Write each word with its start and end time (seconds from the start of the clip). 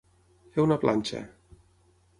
Fer 0.55 0.65
una 0.69 0.79
planxa. 0.85 1.23